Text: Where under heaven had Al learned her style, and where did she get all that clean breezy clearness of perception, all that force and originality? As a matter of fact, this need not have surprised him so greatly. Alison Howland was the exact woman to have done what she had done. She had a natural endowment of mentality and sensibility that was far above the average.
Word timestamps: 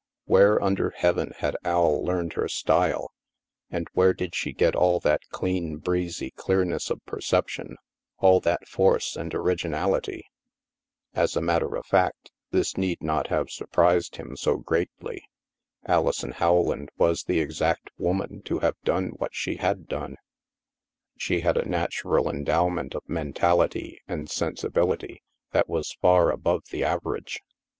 Where 0.25 0.59
under 0.63 0.89
heaven 0.97 1.31
had 1.41 1.55
Al 1.63 2.03
learned 2.03 2.33
her 2.33 2.47
style, 2.47 3.11
and 3.69 3.87
where 3.93 4.15
did 4.15 4.33
she 4.33 4.51
get 4.51 4.75
all 4.75 4.99
that 5.01 5.21
clean 5.29 5.77
breezy 5.77 6.31
clearness 6.31 6.89
of 6.89 7.05
perception, 7.05 7.77
all 8.17 8.39
that 8.39 8.67
force 8.67 9.15
and 9.15 9.31
originality? 9.35 10.25
As 11.13 11.35
a 11.35 11.39
matter 11.41 11.77
of 11.77 11.85
fact, 11.85 12.31
this 12.49 12.77
need 12.77 13.03
not 13.03 13.27
have 13.27 13.51
surprised 13.51 14.15
him 14.15 14.35
so 14.35 14.57
greatly. 14.57 15.21
Alison 15.85 16.31
Howland 16.31 16.89
was 16.97 17.25
the 17.25 17.39
exact 17.39 17.91
woman 17.99 18.41
to 18.45 18.57
have 18.57 18.77
done 18.83 19.09
what 19.17 19.35
she 19.35 19.57
had 19.57 19.87
done. 19.87 20.15
She 21.19 21.41
had 21.41 21.57
a 21.57 21.69
natural 21.69 22.27
endowment 22.27 22.95
of 22.95 23.07
mentality 23.07 24.01
and 24.07 24.31
sensibility 24.31 25.21
that 25.51 25.69
was 25.69 25.93
far 26.01 26.31
above 26.31 26.63
the 26.71 26.83
average. 26.83 27.39